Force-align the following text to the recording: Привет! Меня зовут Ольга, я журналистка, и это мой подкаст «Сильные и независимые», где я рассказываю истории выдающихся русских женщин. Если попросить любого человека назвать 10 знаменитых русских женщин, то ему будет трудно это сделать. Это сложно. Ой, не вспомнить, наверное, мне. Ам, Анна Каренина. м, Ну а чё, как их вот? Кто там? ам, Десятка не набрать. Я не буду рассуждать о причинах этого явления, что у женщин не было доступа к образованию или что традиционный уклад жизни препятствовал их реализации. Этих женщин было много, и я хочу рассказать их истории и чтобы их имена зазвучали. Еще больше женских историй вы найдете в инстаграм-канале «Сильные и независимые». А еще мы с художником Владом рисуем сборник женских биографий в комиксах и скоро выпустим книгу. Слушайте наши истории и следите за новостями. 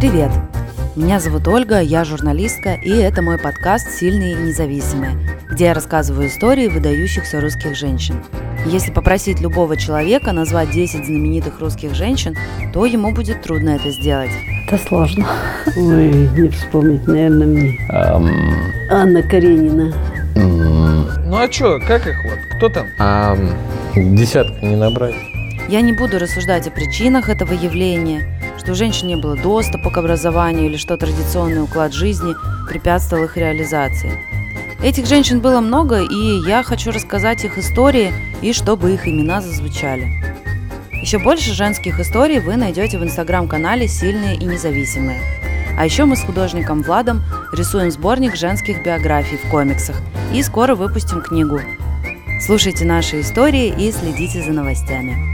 Привет! 0.00 0.30
Меня 0.96 1.20
зовут 1.20 1.46
Ольга, 1.46 1.80
я 1.80 2.04
журналистка, 2.04 2.74
и 2.74 2.90
это 2.90 3.22
мой 3.22 3.38
подкаст 3.38 3.90
«Сильные 3.90 4.32
и 4.32 4.36
независимые», 4.36 5.12
где 5.50 5.66
я 5.66 5.74
рассказываю 5.74 6.28
истории 6.28 6.68
выдающихся 6.68 7.40
русских 7.40 7.76
женщин. 7.76 8.16
Если 8.66 8.90
попросить 8.90 9.40
любого 9.40 9.76
человека 9.76 10.32
назвать 10.32 10.70
10 10.70 11.06
знаменитых 11.06 11.60
русских 11.60 11.94
женщин, 11.94 12.36
то 12.72 12.84
ему 12.86 13.12
будет 13.12 13.42
трудно 13.42 13.70
это 13.70 13.90
сделать. 13.90 14.30
Это 14.66 14.78
сложно. 14.78 15.26
Ой, 15.76 16.28
не 16.36 16.48
вспомнить, 16.48 17.06
наверное, 17.06 17.46
мне. 17.46 17.78
Ам, 17.90 18.28
Анна 18.90 19.22
Каренина. 19.22 19.92
м, 20.34 21.06
Ну 21.26 21.36
а 21.36 21.46
чё, 21.48 21.78
как 21.86 22.06
их 22.06 22.16
вот? 22.24 22.38
Кто 22.56 22.68
там? 22.68 22.86
ам, 22.98 23.50
Десятка 23.94 24.64
не 24.64 24.76
набрать. 24.76 25.14
Я 25.70 25.82
не 25.82 25.92
буду 25.92 26.18
рассуждать 26.18 26.66
о 26.66 26.72
причинах 26.72 27.28
этого 27.28 27.52
явления, 27.52 28.26
что 28.58 28.72
у 28.72 28.74
женщин 28.74 29.06
не 29.06 29.14
было 29.14 29.36
доступа 29.36 29.90
к 29.90 29.98
образованию 29.98 30.66
или 30.66 30.76
что 30.76 30.96
традиционный 30.96 31.62
уклад 31.62 31.94
жизни 31.94 32.34
препятствовал 32.68 33.26
их 33.26 33.36
реализации. 33.36 34.10
Этих 34.82 35.06
женщин 35.06 35.38
было 35.38 35.60
много, 35.60 36.02
и 36.02 36.40
я 36.44 36.64
хочу 36.64 36.90
рассказать 36.90 37.44
их 37.44 37.56
истории 37.56 38.12
и 38.42 38.52
чтобы 38.52 38.92
их 38.92 39.06
имена 39.06 39.40
зазвучали. 39.40 40.08
Еще 40.90 41.20
больше 41.20 41.54
женских 41.54 42.00
историй 42.00 42.40
вы 42.40 42.56
найдете 42.56 42.98
в 42.98 43.04
инстаграм-канале 43.04 43.86
«Сильные 43.86 44.38
и 44.38 44.44
независимые». 44.46 45.20
А 45.78 45.84
еще 45.84 46.04
мы 46.04 46.16
с 46.16 46.24
художником 46.24 46.82
Владом 46.82 47.22
рисуем 47.52 47.92
сборник 47.92 48.34
женских 48.34 48.84
биографий 48.84 49.36
в 49.36 49.48
комиксах 49.48 49.94
и 50.34 50.42
скоро 50.42 50.74
выпустим 50.74 51.22
книгу. 51.22 51.60
Слушайте 52.44 52.84
наши 52.84 53.20
истории 53.20 53.68
и 53.68 53.92
следите 53.92 54.42
за 54.42 54.50
новостями. 54.50 55.30